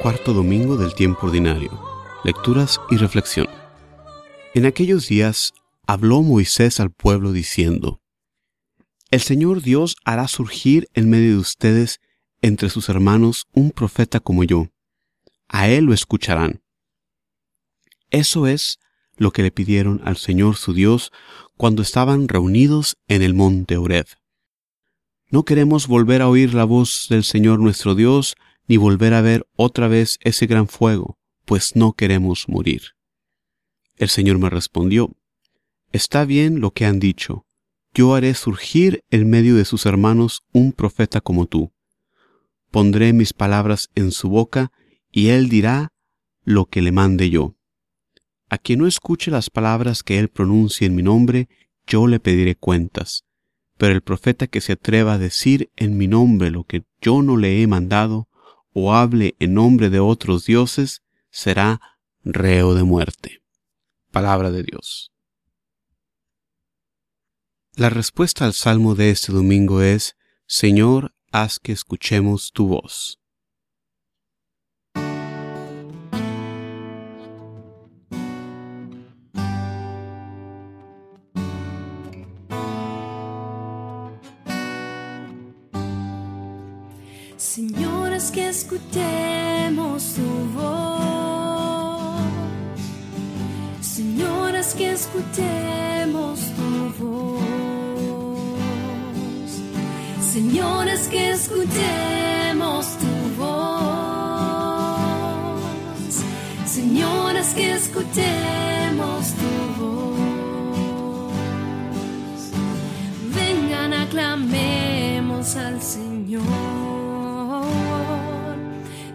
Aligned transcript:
cuarto 0.00 0.32
domingo 0.32 0.76
del 0.76 0.94
tiempo 0.94 1.26
ordinario. 1.26 1.70
Lecturas 2.22 2.80
y 2.88 2.96
reflexión. 2.96 3.48
En 4.54 4.64
aquellos 4.64 5.08
días 5.08 5.52
habló 5.86 6.22
Moisés 6.22 6.78
al 6.78 6.90
pueblo 6.90 7.32
diciendo, 7.32 8.00
El 9.10 9.20
Señor 9.20 9.60
Dios 9.60 9.96
hará 10.04 10.28
surgir 10.28 10.88
en 10.94 11.10
medio 11.10 11.32
de 11.32 11.38
ustedes 11.38 12.00
entre 12.42 12.70
sus 12.70 12.88
hermanos 12.88 13.46
un 13.52 13.72
profeta 13.72 14.20
como 14.20 14.44
yo. 14.44 14.68
A 15.48 15.68
él 15.68 15.86
lo 15.86 15.94
escucharán. 15.94 16.62
Eso 18.10 18.46
es 18.46 18.78
lo 19.16 19.32
que 19.32 19.42
le 19.42 19.50
pidieron 19.50 20.00
al 20.04 20.16
Señor 20.16 20.56
su 20.56 20.74
Dios 20.74 21.10
cuando 21.56 21.82
estaban 21.82 22.28
reunidos 22.28 22.96
en 23.08 23.22
el 23.22 23.34
monte 23.34 23.76
Oreb. 23.76 24.06
No 25.30 25.44
queremos 25.44 25.88
volver 25.88 26.22
a 26.22 26.28
oír 26.28 26.54
la 26.54 26.64
voz 26.64 27.06
del 27.10 27.24
Señor 27.24 27.58
nuestro 27.58 27.96
Dios, 27.96 28.36
ni 28.68 28.76
volver 28.76 29.14
a 29.14 29.22
ver 29.22 29.46
otra 29.56 29.88
vez 29.88 30.18
ese 30.22 30.46
gran 30.46 30.68
fuego, 30.68 31.18
pues 31.44 31.74
no 31.74 31.94
queremos 31.94 32.48
morir. 32.48 32.82
El 33.96 34.08
Señor 34.08 34.38
me 34.38 34.50
respondió, 34.50 35.16
Está 35.90 36.24
bien 36.24 36.60
lo 36.60 36.70
que 36.70 36.84
han 36.84 37.00
dicho, 37.00 37.46
yo 37.94 38.14
haré 38.14 38.34
surgir 38.34 39.02
en 39.10 39.28
medio 39.28 39.56
de 39.56 39.64
sus 39.64 39.86
hermanos 39.86 40.42
un 40.52 40.72
profeta 40.72 41.20
como 41.20 41.46
tú. 41.46 41.72
Pondré 42.70 43.12
mis 43.12 43.32
palabras 43.32 43.88
en 43.94 44.12
su 44.12 44.28
boca, 44.28 44.70
y 45.10 45.28
él 45.28 45.48
dirá 45.48 45.92
lo 46.44 46.66
que 46.66 46.82
le 46.82 46.92
mande 46.92 47.30
yo. 47.30 47.56
A 48.50 48.58
quien 48.58 48.80
no 48.80 48.86
escuche 48.86 49.30
las 49.30 49.50
palabras 49.50 50.02
que 50.02 50.18
él 50.18 50.28
pronuncie 50.28 50.86
en 50.86 50.94
mi 50.94 51.02
nombre, 51.02 51.48
yo 51.86 52.06
le 52.06 52.20
pediré 52.20 52.54
cuentas. 52.54 53.24
Pero 53.78 53.94
el 53.94 54.02
profeta 54.02 54.46
que 54.46 54.60
se 54.60 54.72
atreva 54.72 55.14
a 55.14 55.18
decir 55.18 55.70
en 55.76 55.96
mi 55.96 56.08
nombre 56.08 56.50
lo 56.50 56.64
que 56.64 56.84
yo 57.00 57.22
no 57.22 57.36
le 57.36 57.62
he 57.62 57.66
mandado, 57.66 58.28
o 58.72 58.94
hable 58.94 59.36
en 59.38 59.54
nombre 59.54 59.90
de 59.90 60.00
otros 60.00 60.44
dioses, 60.44 61.02
será 61.30 61.80
reo 62.22 62.74
de 62.74 62.84
muerte. 62.84 63.42
Palabra 64.10 64.50
de 64.50 64.62
Dios. 64.62 65.12
La 67.74 67.90
respuesta 67.90 68.44
al 68.44 68.54
salmo 68.54 68.94
de 68.94 69.10
este 69.10 69.32
domingo 69.32 69.82
es, 69.82 70.16
Señor, 70.46 71.14
haz 71.30 71.60
que 71.60 71.72
escuchemos 71.72 72.50
tu 72.52 72.66
voz. 72.66 73.20
Escuchemos 95.18 96.40
tu 96.56 97.04
voz. 97.04 97.42
Señor, 100.20 100.88
haz 100.88 101.08
que 101.08 101.30
escuchemos 101.30 102.86
tu 102.98 103.06
voz. 103.42 103.58
Señor, 106.66 107.36
haz 107.36 107.54
que 107.54 107.72
escuchemos 107.72 109.34
tu 109.40 109.82
voz. 109.82 110.12
Vengan, 113.34 113.92
aclamemos 113.92 115.56
al 115.56 115.82
Señor. 115.82 116.44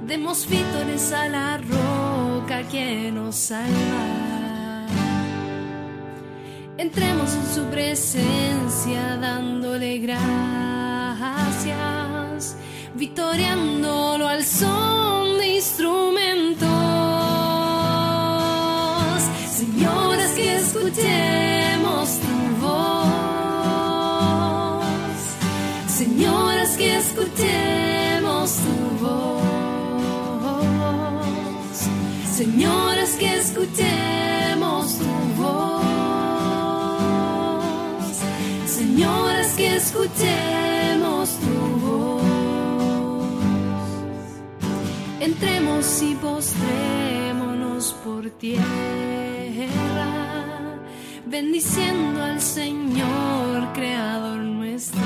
Demos 0.05 0.47
vítores 0.49 1.13
a 1.13 1.29
la 1.29 1.57
roca 1.57 2.63
que 2.69 3.11
nos 3.11 3.35
salva. 3.35 4.42
Entremos 6.83 7.33
en 7.33 7.47
su 7.55 7.63
presencia 7.71 9.15
dándole 9.15 9.99
gracias, 9.99 10.27
victoriándolo 12.93 14.27
al 14.27 14.43
son 14.43 15.37
de 15.37 15.55
instrumentos. 15.55 16.67
Señores, 19.49 20.31
que 20.31 20.55
escuchemos 20.57 22.19
tu 22.19 22.57
voz. 22.59 23.15
Señores, 25.87 26.71
que 26.71 26.97
escuchemos 26.97 28.57
tu 28.57 28.75
voz. 29.05 29.43
Señores, 32.35 33.15
que 33.15 33.37
escuchemos 33.37 34.22
escuchemos 40.03 41.29
tu 41.39 41.55
voz. 41.79 42.23
Entremos 45.19 46.01
y 46.01 46.15
postrémonos 46.15 47.95
por 48.03 48.29
tierra, 48.31 48.65
bendiciendo 51.25 52.23
al 52.23 52.41
Señor, 52.41 53.73
Creador 53.73 54.39
nuestro 54.39 55.01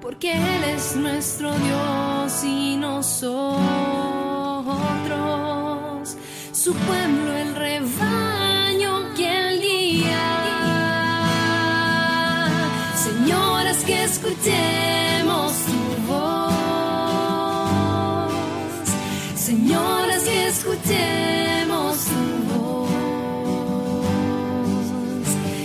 porque 0.00 0.32
Él 0.32 0.64
es 0.74 0.96
nuestro 0.96 1.52
Dios 1.52 2.44
y 2.44 2.76
nosotros, 2.76 3.58
su 6.52 6.72
pueblo, 6.74 7.32
el 7.34 7.54
rebaño 7.54 8.07
escuchemos 20.88 22.04
tu 22.04 22.22
voz. 22.54 22.88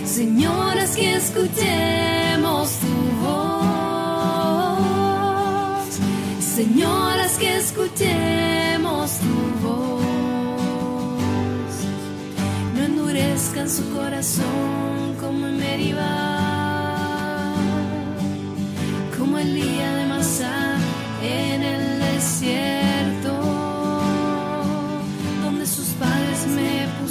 Señores, 0.06 0.96
que 0.96 1.16
escuchemos 1.16 2.72
tu 2.80 2.88
voz. 3.26 3.44
Señoras, 6.40 7.38
que 7.38 7.58
escuchemos 7.58 9.12
tu 9.20 9.66
voz. 9.66 10.04
No 12.76 12.84
endurezcan 12.84 13.70
su 13.70 13.90
corazón 13.94 14.73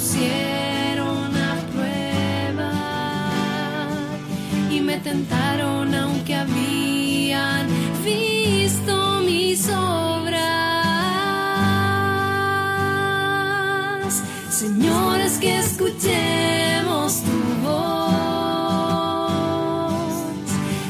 pusieron 0.03 1.31
a 1.37 1.55
prueba 1.71 2.73
y 4.69 4.81
me 4.81 4.97
tentaron 4.97 5.95
aunque 5.95 6.35
habían 6.35 7.67
visto 8.03 9.21
mis 9.25 9.69
obras. 9.69 10.43
Señores, 14.49 15.37
que 15.39 15.59
escuchemos 15.59 17.21
tu 17.23 17.39
voz. 17.65 18.03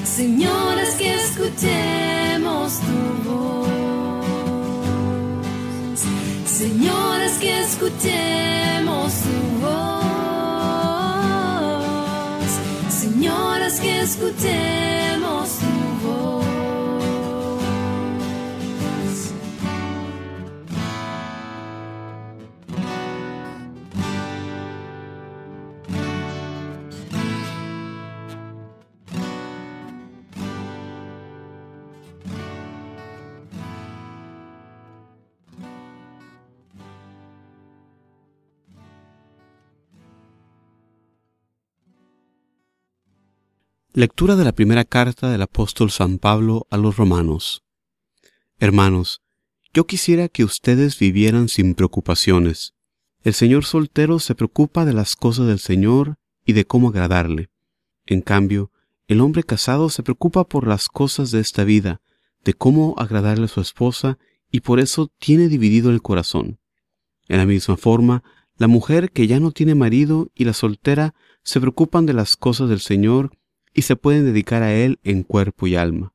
Señores, 0.03 0.95
que 0.95 1.13
escuchemos 1.13 2.79
tu 2.79 3.29
voz. 3.29 3.69
Señores, 6.47 7.33
que 7.39 7.61
escuchemos 7.61 8.62
Señores, 14.05 15.02
Lectura 43.95 44.35
de 44.35 44.43
la 44.43 44.53
primera 44.53 44.85
carta 44.85 45.29
del 45.29 45.43
apóstol 45.43 45.91
San 45.91 46.17
Pablo 46.17 46.65
a 46.71 46.77
los 46.77 46.97
romanos. 46.97 47.61
Hermanos, 48.57 49.21
Yo 49.71 49.85
quisiera 49.85 50.29
que 50.29 50.43
ustedes 50.43 50.97
vivieran 50.97 51.47
sin 51.47 51.75
preocupaciones. 51.75 52.73
El 53.21 53.35
señor 53.35 53.65
soltero 53.65 54.17
se 54.17 54.33
preocupa 54.33 54.83
de 54.83 54.93
las 54.93 55.15
cosas 55.15 55.45
del 55.45 55.59
Señor 55.59 56.15
y 56.43 56.53
de 56.53 56.65
cómo 56.65 56.89
agradarle. 56.89 57.51
En 58.07 58.21
cambio, 58.21 58.71
el 59.07 59.21
hombre 59.21 59.43
casado 59.43 59.89
se 59.89 60.01
preocupa 60.01 60.43
por 60.43 60.65
las 60.65 60.87
cosas 60.87 61.29
de 61.29 61.39
esta 61.39 61.63
vida, 61.63 62.01
de 62.43 62.55
cómo 62.55 62.95
agradarle 62.97 63.45
a 63.45 63.49
su 63.49 63.61
esposa, 63.61 64.17
y 64.49 64.61
por 64.61 64.79
eso 64.79 65.11
tiene 65.19 65.49
dividido 65.49 65.91
el 65.91 66.01
corazón. 66.01 66.57
En 67.27 67.37
la 67.37 67.45
misma 67.45 67.77
forma, 67.77 68.23
la 68.57 68.67
mujer 68.67 69.11
que 69.11 69.27
ya 69.27 69.39
no 69.39 69.51
tiene 69.51 69.75
marido 69.75 70.31
y 70.33 70.45
la 70.45 70.53
soltera 70.53 71.13
se 71.43 71.61
preocupan 71.61 72.07
de 72.07 72.13
las 72.13 72.35
cosas 72.35 72.69
del 72.69 72.79
Señor 72.79 73.37
y 73.73 73.83
se 73.83 73.95
pueden 73.95 74.25
dedicar 74.25 74.63
a 74.63 74.73
Él 74.73 74.99
en 75.03 75.23
cuerpo 75.23 75.67
y 75.67 75.75
alma. 75.75 76.13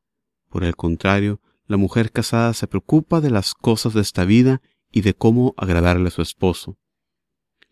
Por 0.49 0.63
el 0.63 0.75
contrario, 0.75 1.41
la 1.67 1.77
mujer 1.77 2.11
casada 2.11 2.53
se 2.53 2.67
preocupa 2.67 3.21
de 3.21 3.29
las 3.29 3.53
cosas 3.53 3.93
de 3.93 4.01
esta 4.01 4.25
vida 4.25 4.61
y 4.91 5.01
de 5.01 5.13
cómo 5.13 5.53
agradarle 5.57 6.07
a 6.07 6.11
su 6.11 6.21
esposo. 6.21 6.77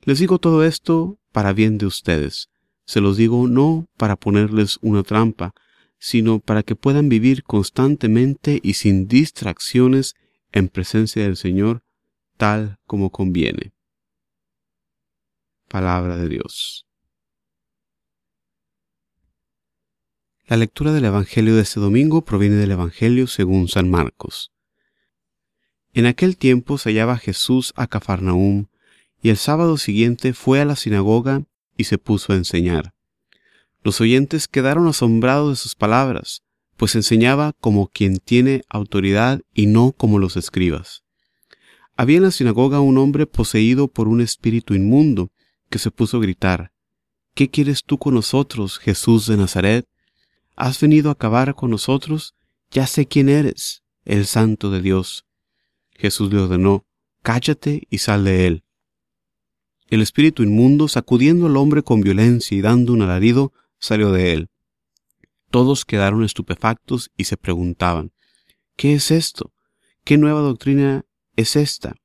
Les 0.02 0.20
digo 0.20 0.40
todo 0.40 0.64
esto 0.64 1.20
para 1.32 1.54
bien 1.54 1.78
de 1.78 1.86
ustedes. 1.86 2.50
Se 2.86 3.02
los 3.02 3.18
digo 3.18 3.48
no 3.48 3.88
para 3.98 4.16
ponerles 4.16 4.78
una 4.82 5.04
trampa, 5.04 5.54
sino 5.98 6.40
para 6.40 6.64
que 6.64 6.76
puedan 6.76 7.10
vivir 7.10 7.44
constantemente 7.44 8.60
y 8.62 8.74
sin 8.74 9.08
distracciones 9.08 10.16
en 10.52 10.70
presencia 10.70 11.24
del 11.24 11.36
Señor, 11.36 11.84
tal 12.38 12.78
como 12.86 13.12
conviene. 13.12 13.74
Palabra 15.68 16.18
de 16.18 16.30
Dios. 16.30 16.87
La 20.50 20.56
lectura 20.56 20.94
del 20.94 21.04
Evangelio 21.04 21.58
de 21.58 21.64
este 21.64 21.82
domingo 21.82 22.22
proviene 22.22 22.56
del 22.56 22.72
Evangelio 22.72 23.28
según 23.28 23.68
San 23.68 23.90
Marcos. 23.90 24.54
En 25.94 26.06
aquel 26.06 26.38
tiempo 26.38 26.78
se 26.78 26.90
hallaba 26.90 27.18
Jesús 27.18 27.74
a 27.76 27.86
Cafarnaúm, 27.88 28.68
y 29.22 29.28
el 29.28 29.36
sábado 29.36 29.76
siguiente 29.76 30.32
fue 30.32 30.62
a 30.62 30.66
la 30.66 30.78
sinagoga 30.78 31.44
y 31.76 31.84
se 31.84 31.98
puso 31.98 32.32
a 32.32 32.38
enseñar. 32.38 32.94
Los 33.84 34.00
oyentes 34.00 34.48
quedaron 34.48 34.88
asombrados 34.88 35.50
de 35.50 35.56
sus 35.58 35.76
palabras, 35.76 36.44
pues 36.78 36.96
enseñaba 36.96 37.52
como 37.60 37.90
quien 37.90 38.16
tiene 38.16 38.62
autoridad 38.70 39.42
y 39.54 39.66
no 39.66 39.92
como 39.92 40.18
los 40.18 40.38
escribas. 40.38 41.04
Había 41.98 42.18
en 42.18 42.24
la 42.24 42.32
sinagoga 42.32 42.80
un 42.80 42.98
hombre 43.00 43.26
poseído 43.26 43.90
por 43.90 44.08
un 44.08 44.22
espíritu 44.22 44.76
inmundo, 44.76 45.30
que 45.70 45.78
se 45.78 45.92
puso 45.92 46.16
a 46.16 46.22
gritar, 46.22 46.72
¿Qué 47.34 47.50
quieres 47.50 47.84
tú 47.84 47.98
con 47.98 48.14
nosotros, 48.14 48.80
Jesús 48.80 49.28
de 49.28 49.36
Nazaret? 49.36 49.86
¿Has 50.58 50.82
venido 50.82 51.10
a 51.10 51.14
acabar 51.14 51.54
con 51.54 51.70
nosotros? 51.70 52.34
Ya 52.72 52.88
sé 52.88 53.06
quién 53.06 53.30
eres, 53.30 53.84
el 54.06 54.26
santo 54.26 54.72
de 54.72 54.82
Dios. 54.82 55.24
Jesús 55.92 56.34
le 56.34 56.40
ordenó, 56.40 56.88
Cállate 57.22 57.84
y 57.92 58.00
sal 58.00 58.24
de 58.24 58.48
él. 58.48 58.64
El 59.88 60.02
espíritu 60.02 60.42
inmundo, 60.42 60.88
sacudiendo 60.88 61.46
al 61.46 61.58
hombre 61.58 61.84
con 61.84 62.02
violencia 62.02 62.58
y 62.58 62.62
dando 62.62 62.94
un 62.94 63.04
alarido, 63.04 63.54
salió 63.78 64.12
de 64.12 64.34
él. 64.34 64.50
Todos 65.52 65.86
quedaron 65.86 66.24
estupefactos 66.24 67.12
y 67.16 67.26
se 67.26 67.38
preguntaban, 67.38 68.12
¿qué 68.76 68.96
es 68.96 69.12
esto? 69.12 69.54
¿Qué 70.04 70.18
nueva 70.18 70.42
doctrina 70.42 71.06
es 71.36 71.56
esta? 71.56 71.96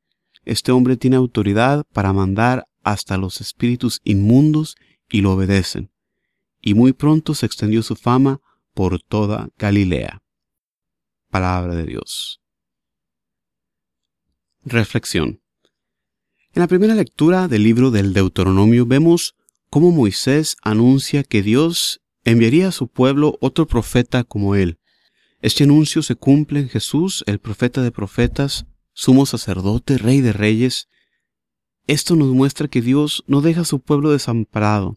Este 0.45 0.73
hombre 0.73 0.99
tiene 0.99 1.17
autoridad 1.17 1.87
para 1.95 2.13
mandar 2.13 2.67
hasta 2.83 3.17
los 3.17 3.41
espíritus 3.41 4.03
inmundos 4.05 4.77
y 5.09 5.23
lo 5.23 5.33
obedecen 5.33 5.92
y 6.63 6.75
muy 6.75 6.93
pronto 6.95 7.35
se 7.35 7.45
extendió 7.45 7.83
su 7.83 7.97
fama 7.97 8.41
por 8.73 9.03
toda 9.03 9.51
Galilea. 9.59 10.23
Palabra 11.29 11.75
de 11.75 11.85
Dios. 11.85 12.41
Reflexión. 14.65 15.43
En 16.55 16.61
la 16.61 16.69
primera 16.69 16.95
lectura 16.95 17.49
del 17.49 17.65
libro 17.65 17.91
del 17.91 18.13
Deuteronomio 18.13 18.87
vemos 18.87 19.35
cómo 19.69 19.91
Moisés 19.91 20.57
anuncia 20.63 21.25
que 21.25 21.43
Dios 21.43 22.01
enviaría 22.25 22.69
a 22.69 22.73
su 22.73 22.89
pueblo 22.89 23.39
otro 23.41 23.67
profeta 23.67 24.23
como 24.23 24.55
él. 24.55 24.79
Este 25.41 25.65
anuncio 25.65 26.03
se 26.03 26.15
cumple 26.15 26.61
en 26.61 26.69
Jesús, 26.69 27.25
el 27.27 27.41
profeta 27.41 27.83
de 27.83 27.91
profetas, 27.91 28.67
sumo 28.93 29.27
sacerdote, 29.27 29.99
rey 29.99 30.21
de 30.21 30.33
reyes. 30.33 30.89
Esto 31.89 32.15
nos 32.15 32.29
muestra 32.29 32.69
que 32.69 32.81
Dios 32.81 33.25
no 33.27 33.41
deja 33.41 33.63
a 33.63 33.65
su 33.65 33.81
pueblo 33.81 34.13
desamparado, 34.13 34.97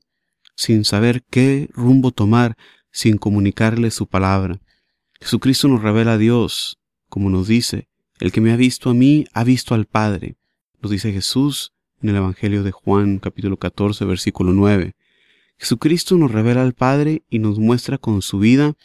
sin 0.56 0.86
saber 0.86 1.24
qué 1.30 1.69
rumbo 1.74 2.12
tomar, 2.12 2.57
sin 2.92 3.18
comunicarle 3.18 3.92
su 3.92 4.07
palabra. 4.07 4.60
Jesucristo 5.19 5.68
nos 5.68 5.81
revela 5.81 6.13
a 6.13 6.18
Dios, 6.18 6.78
como 7.10 7.30
nos 7.30 7.48
dice, 7.48 7.88
el 8.19 8.31
que 8.31 8.42
me 8.42 8.52
ha 8.52 8.56
visto 8.56 8.90
a 8.90 8.94
mí 8.94 9.25
ha 9.34 9.44
visto 9.44 9.75
al 9.75 9.86
Padre. 9.86 10.36
Nos 10.81 10.92
dice 10.92 11.12
Jesús 11.12 11.74
en 12.02 12.10
el 12.10 12.16
Evangelio 12.16 12.63
de 12.63 12.72
Juan 12.72 13.19
capítulo 13.19 13.57
14 13.57 14.06
versículo 14.06 14.54
9. 14.54 14.96
Jesucristo 15.57 16.18
nos 16.18 16.31
revela 16.31 16.62
al 16.62 16.74
Padre 16.74 17.24
y 17.30 17.40
nos 17.40 17.60
muestra 17.60 17.98
con 17.98 18.22
su 18.22 18.40
vida 18.40 18.75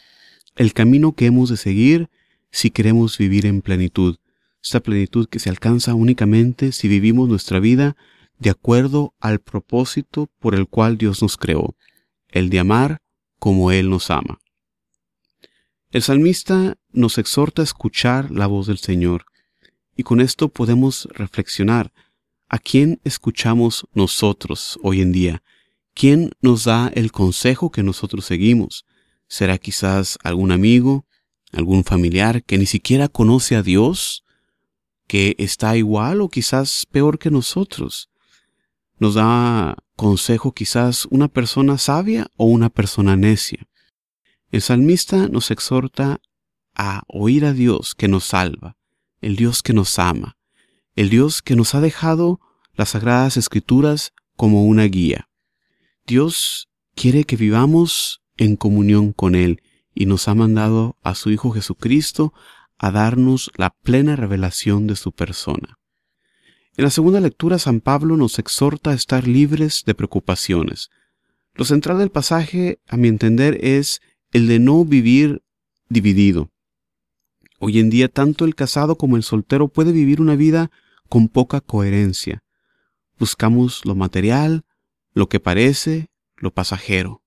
el 0.55 0.73
camino 0.73 1.13
que 1.13 1.25
hemos 1.25 1.49
de 1.49 1.57
seguir 1.57 2.09
si 2.51 2.71
queremos 2.71 3.17
vivir 3.17 3.45
en 3.45 3.61
plenitud. 3.61 4.17
Esta 4.63 4.79
plenitud 4.79 5.27
que 5.27 5.39
se 5.39 5.49
alcanza 5.49 5.95
únicamente 5.95 6.71
si 6.71 6.87
vivimos 6.87 7.29
nuestra 7.29 7.59
vida 7.59 7.95
de 8.41 8.49
acuerdo 8.49 9.13
al 9.19 9.39
propósito 9.39 10.27
por 10.39 10.55
el 10.55 10.67
cual 10.67 10.97
Dios 10.97 11.21
nos 11.21 11.37
creó, 11.37 11.75
el 12.27 12.49
de 12.49 12.57
amar 12.57 13.03
como 13.37 13.71
Él 13.71 13.91
nos 13.91 14.09
ama. 14.09 14.39
El 15.91 16.01
salmista 16.01 16.75
nos 16.91 17.19
exhorta 17.19 17.61
a 17.61 17.65
escuchar 17.65 18.31
la 18.31 18.47
voz 18.47 18.65
del 18.65 18.79
Señor, 18.79 19.25
y 19.95 20.01
con 20.01 20.19
esto 20.19 20.49
podemos 20.49 21.07
reflexionar 21.11 21.93
a 22.49 22.57
quién 22.57 22.99
escuchamos 23.03 23.85
nosotros 23.93 24.79
hoy 24.81 25.01
en 25.01 25.11
día, 25.11 25.43
quién 25.93 26.31
nos 26.41 26.63
da 26.63 26.91
el 26.95 27.11
consejo 27.11 27.69
que 27.69 27.83
nosotros 27.83 28.25
seguimos. 28.25 28.87
¿Será 29.27 29.59
quizás 29.59 30.17
algún 30.23 30.51
amigo, 30.51 31.05
algún 31.51 31.83
familiar 31.83 32.43
que 32.43 32.57
ni 32.57 32.65
siquiera 32.65 33.07
conoce 33.07 33.55
a 33.55 33.61
Dios, 33.61 34.23
que 35.05 35.35
está 35.37 35.77
igual 35.77 36.21
o 36.21 36.29
quizás 36.29 36.87
peor 36.89 37.19
que 37.19 37.29
nosotros? 37.29 38.10
Nos 39.01 39.15
da 39.15 39.77
consejo 39.95 40.53
quizás 40.53 41.07
una 41.09 41.27
persona 41.27 41.79
sabia 41.79 42.27
o 42.37 42.45
una 42.45 42.69
persona 42.69 43.17
necia. 43.17 43.67
El 44.51 44.61
salmista 44.61 45.27
nos 45.27 45.49
exhorta 45.49 46.21
a 46.75 47.01
oír 47.07 47.45
a 47.45 47.53
Dios 47.53 47.95
que 47.95 48.07
nos 48.07 48.25
salva, 48.25 48.77
el 49.19 49.37
Dios 49.37 49.63
que 49.63 49.73
nos 49.73 49.97
ama, 49.97 50.37
el 50.95 51.09
Dios 51.09 51.41
que 51.41 51.55
nos 51.55 51.73
ha 51.73 51.81
dejado 51.81 52.41
las 52.75 52.89
sagradas 52.89 53.37
escrituras 53.37 54.13
como 54.37 54.65
una 54.67 54.83
guía. 54.83 55.29
Dios 56.05 56.69
quiere 56.93 57.23
que 57.23 57.37
vivamos 57.37 58.21
en 58.37 58.55
comunión 58.55 59.13
con 59.13 59.33
Él 59.33 59.63
y 59.95 60.05
nos 60.05 60.27
ha 60.27 60.35
mandado 60.35 60.99
a 61.01 61.15
su 61.15 61.31
Hijo 61.31 61.49
Jesucristo 61.49 62.35
a 62.77 62.91
darnos 62.91 63.49
la 63.55 63.71
plena 63.71 64.15
revelación 64.15 64.85
de 64.85 64.95
su 64.95 65.11
persona. 65.11 65.80
En 66.77 66.85
la 66.85 66.89
segunda 66.89 67.19
lectura, 67.19 67.59
San 67.59 67.81
Pablo 67.81 68.15
nos 68.15 68.39
exhorta 68.39 68.91
a 68.91 68.93
estar 68.93 69.27
libres 69.27 69.83
de 69.85 69.93
preocupaciones. 69.93 70.89
Lo 71.53 71.65
central 71.65 71.99
del 71.99 72.11
pasaje, 72.11 72.79
a 72.87 72.95
mi 72.95 73.09
entender, 73.09 73.57
es 73.61 74.01
el 74.31 74.47
de 74.47 74.59
no 74.59 74.85
vivir 74.85 75.43
dividido. 75.89 76.49
Hoy 77.59 77.79
en 77.79 77.89
día, 77.89 78.07
tanto 78.07 78.45
el 78.45 78.55
casado 78.55 78.95
como 78.95 79.17
el 79.17 79.23
soltero 79.23 79.67
puede 79.67 79.91
vivir 79.91 80.21
una 80.21 80.35
vida 80.37 80.71
con 81.09 81.27
poca 81.27 81.59
coherencia. 81.59 82.41
Buscamos 83.19 83.85
lo 83.85 83.93
material, 83.93 84.63
lo 85.13 85.27
que 85.27 85.41
parece, 85.41 86.09
lo 86.37 86.51
pasajero, 86.51 87.21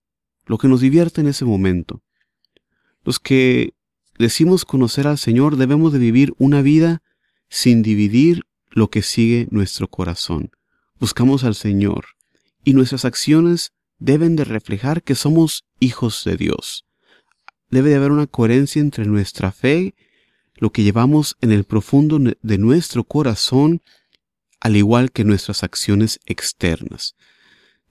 lo 0.47 0.57
que 0.57 0.69
nos 0.69 0.81
divierte 0.81 1.21
en 1.21 1.29
ese 1.29 1.45
momento. 1.45 2.03
Los 3.05 3.21
que 3.21 3.75
decimos 4.19 4.65
conocer 4.65 5.07
al 5.07 5.19
Señor 5.19 5.57
debemos 5.57 5.93
de 5.93 5.99
vivir 5.99 6.33
una 6.39 6.63
vida 6.63 7.03
sin 7.51 7.83
dividir 7.83 8.45
lo 8.75 8.91
que 8.91 9.03
sigue 9.03 9.47
nuestro 9.51 9.89
corazón. 9.89 10.51
Buscamos 10.99 11.45
al 11.45 11.55
Señor 11.55 12.07
y 12.65 12.75
nuestras 12.75 13.05
acciones 13.05 13.73
deben 13.99 14.35
de 14.35 14.45
reflejar 14.45 15.05
que 15.05 15.15
somos 15.15 15.65
hijos 15.79 16.25
de 16.25 16.37
Dios. 16.37 16.85
Debe 17.71 17.91
de 17.91 17.97
haber 17.97 18.11
una 18.11 18.27
coherencia 18.27 18.81
entre 18.81 19.07
nuestra 19.07 19.53
fe, 19.53 19.95
lo 20.57 20.73
que 20.73 20.83
llevamos 20.83 21.37
en 21.41 21.53
el 21.53 21.65
profundo 21.65 22.19
de 22.19 22.59
nuestro 22.59 23.05
corazón, 23.05 23.81
al 24.61 24.77
igual 24.77 25.13
que 25.13 25.25
nuestras 25.25 25.63
acciones 25.63 26.19
externas. 26.27 27.15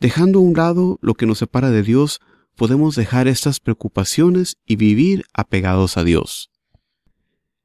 Dejando 0.01 0.39
a 0.39 0.41
un 0.41 0.53
lado 0.53 0.99
lo 1.01 1.13
que 1.13 1.25
nos 1.25 1.37
separa 1.37 1.71
de 1.71 1.81
Dios, 1.81 2.19
podemos 2.57 2.95
dejar 2.95 3.29
estas 3.29 3.61
preocupaciones 3.61 4.57
y 4.65 4.75
vivir 4.75 5.23
apegados 5.33 5.95
a 5.95 6.03
Dios. 6.03 6.52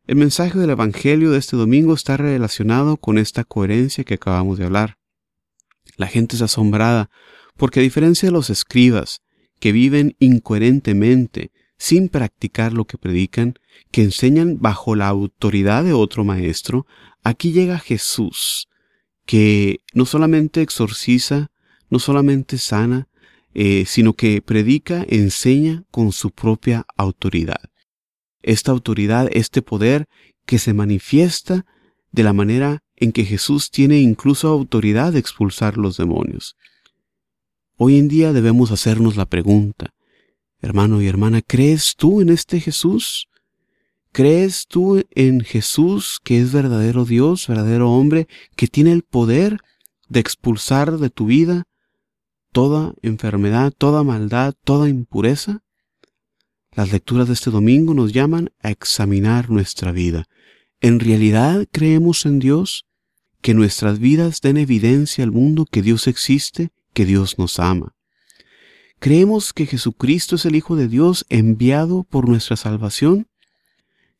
El 0.09 0.17
mensaje 0.17 0.59
del 0.59 0.71
Evangelio 0.71 1.33
de 1.33 1.39
este 1.39 1.55
domingo 1.55 1.93
está 1.93 2.17
relacionado 2.17 2.97
con 2.97 3.19
esta 3.19 3.45
coherencia 3.45 4.05
que 4.05 4.15
acabamos 4.15 4.57
de 4.57 4.65
hablar. 4.65 4.97
La 5.99 6.07
gente 6.07 6.35
es 6.35 6.41
asombrada 6.41 7.11
porque 7.59 7.81
a 7.81 7.83
diferencia 7.83 8.29
de 8.29 8.33
los 8.33 8.49
escribas, 8.49 9.21
que 9.61 9.71
viven 9.71 10.17
incoherentemente, 10.19 11.53
sin 11.77 12.09
practicar 12.09 12.73
lo 12.73 12.87
que 12.87 12.97
predican, 12.97 13.59
que 13.91 14.03
enseñan 14.03 14.57
bajo 14.59 14.97
la 14.97 15.09
autoridad 15.09 15.85
de 15.85 15.93
otro 15.93 16.25
maestro, 16.25 16.87
aquí 17.23 17.53
llega 17.53 17.79
Jesús, 17.79 18.67
que 19.27 19.81
no 19.93 20.07
solamente 20.07 20.63
exorciza, 20.63 21.51
no 21.91 21.99
solamente 21.99 22.57
sana, 22.57 23.09
eh, 23.53 23.85
sino 23.87 24.15
que 24.15 24.41
predica, 24.41 25.05
enseña 25.07 25.85
con 25.91 26.13
su 26.13 26.31
propia 26.31 26.87
autoridad. 26.97 27.61
Esta 28.43 28.71
autoridad, 28.71 29.29
este 29.33 29.63
poder 29.63 30.07
que 30.47 30.59
se 30.59 30.75
manifiesta 30.75 31.67
de 32.13 32.23
la 32.23 32.33
manera 32.33 32.83
en 32.97 33.13
que 33.13 33.25
Jesús 33.25 33.71
tiene 33.71 34.01
incluso 34.01 34.49
autoridad 34.49 35.13
de 35.13 35.19
expulsar 35.19 35.77
los 35.77 35.97
demonios. 35.97 36.57
Hoy 37.77 37.99
en 37.99 38.09
día 38.09 38.33
debemos 38.33 38.71
hacernos 38.73 39.17
la 39.17 39.27
pregunta, 39.27 39.95
hermano 40.61 41.01
y 41.01 41.07
hermana, 41.07 41.43
¿crees 41.43 41.95
tú 41.97 42.21
en 42.21 42.29
este 42.29 42.61
Jesús? 42.61 43.29
¿Crees 44.11 44.67
tú 44.67 45.05
en 45.11 45.41
Jesús 45.43 46.19
que 46.25 46.41
es 46.41 46.53
verdadero 46.53 47.05
Dios, 47.05 47.47
verdadero 47.47 47.93
hombre, 47.93 48.27
que 48.57 48.67
tiene 48.67 48.93
el 48.93 49.03
poder 49.03 49.59
de 50.09 50.21
expulsar 50.21 50.99
de 50.99 51.11
tu 51.11 51.27
vida 51.27 51.65
toda 52.53 52.95
enfermedad, 53.03 53.73
toda 53.77 54.03
maldad, 54.03 54.55
toda 54.65 54.89
impureza? 54.89 55.61
Las 56.79 56.93
lecturas 56.93 57.27
de 57.27 57.35
este 57.35 57.51
domingo 57.51 57.93
nos 57.93 58.13
llaman 58.13 58.53
a 58.63 58.71
examinar 58.71 59.51
nuestra 59.51 59.91
vida. 59.91 60.29
¿En 60.81 61.01
realidad 61.01 61.67
creemos 61.73 62.25
en 62.25 62.39
Dios? 62.39 62.87
¿Que 63.43 63.53
nuestras 63.53 63.99
vidas 63.99 64.41
den 64.43 64.59
evidencia 64.59 65.25
al 65.25 65.33
mundo 65.33 65.67
que 65.69 65.83
Dios 65.83 66.07
existe, 66.07 66.71
que 66.93 67.05
Dios 67.05 67.37
nos 67.37 67.59
ama? 67.59 67.97
¿Creemos 69.01 69.53
que 69.53 69.67
Jesucristo 69.67 70.37
es 70.37 70.45
el 70.45 70.55
Hijo 70.55 70.77
de 70.77 70.87
Dios 70.87 71.27
enviado 71.31 72.05
por 72.05 72.29
nuestra 72.29 72.55
salvación? 72.55 73.27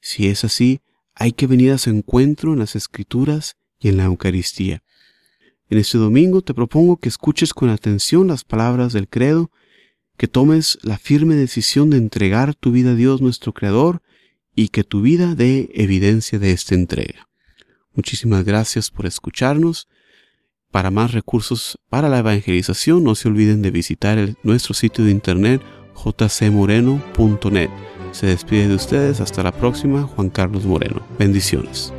Si 0.01 0.27
es 0.27 0.43
así, 0.43 0.81
hay 1.15 1.31
que 1.31 1.47
venir 1.47 1.71
a 1.71 1.79
su 1.79 1.91
encuentro 1.91 2.55
en 2.55 2.59
las 2.59 2.75
Escrituras 2.75 3.57
y 3.79 3.87
en 3.87 3.99
la 3.99 4.07
Eucaristía. 4.07 4.83
En 5.71 5.79
este 5.79 5.97
domingo 5.97 6.43
te 6.43 6.55
propongo 6.55 6.97
que 6.97 7.09
escuches 7.09 7.55
con 7.55 7.69
atención 7.69 8.27
las 8.27 8.43
palabras 8.43 8.93
del 8.93 9.09
credo, 9.09 9.53
que 10.19 10.29
tomes 10.29 10.79
la 10.83 10.99
firme 10.99 11.37
decisión 11.37 11.89
de 11.89 11.97
entregar 11.97 12.55
tu 12.55 12.73
vida 12.73 12.91
a 12.91 12.95
Dios 12.95 13.23
nuestro 13.23 13.55
Creador 13.55 14.03
y 14.55 14.69
que 14.69 14.85
tu 14.85 15.01
vida 15.01 15.35
dé 15.35 15.71
evidencia 15.73 16.39
de 16.39 16.51
esta 16.51 16.75
entrega. 16.75 17.29
Muchísimas 17.95 18.45
gracias 18.45 18.91
por 18.91 19.07
escucharnos. 19.07 19.89
Para 20.71 20.91
más 20.91 21.13
recursos 21.13 21.79
para 21.89 22.09
la 22.09 22.19
evangelización 22.19 23.05
no 23.05 23.15
se 23.15 23.29
olviden 23.29 23.63
de 23.63 23.71
visitar 23.71 24.35
nuestro 24.43 24.75
sitio 24.75 25.05
de 25.05 25.13
internet 25.13 25.63
jcmoreno.net. 25.95 27.71
Se 28.13 28.27
despide 28.27 28.69
de 28.69 28.75
ustedes 28.75 29.21
hasta 29.21 29.43
la 29.43 29.53
próxima, 29.53 30.03
Juan 30.03 30.31
Carlos 30.31 30.67
Moreno. 30.67 31.07
Bendiciones. 31.19 31.93